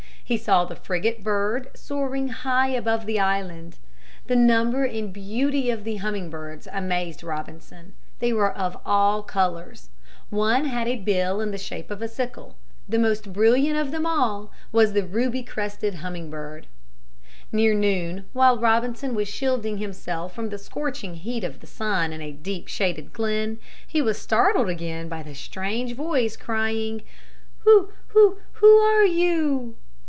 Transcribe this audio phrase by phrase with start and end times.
[0.23, 3.77] He saw the frigate bird soaring high above the island.
[4.27, 7.91] The number and beauty of the humming birds amazed Robinson.
[8.19, 9.89] They were of all colors.
[10.29, 12.55] One had a bill in the shape of a sickle.
[12.87, 16.67] The most brilliant of them all was the ruby crested humming bird.
[17.51, 22.21] Near noon, while Robinson was shielding himself from the scorching heat of the sun in
[22.21, 27.01] a deep, shaded glen, he was startled again by the strange voice crying,
[27.65, 29.75] "Who, who, who are you?"